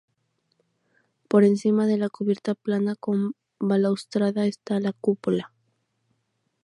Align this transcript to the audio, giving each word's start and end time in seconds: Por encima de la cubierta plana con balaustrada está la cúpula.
Por 1.27 1.43
encima 1.43 1.85
de 1.85 1.99
la 1.99 2.09
cubierta 2.09 2.55
plana 2.55 2.95
con 2.95 3.35
balaustrada 3.59 4.47
está 4.47 4.79
la 4.79 4.93
cúpula. 4.93 5.53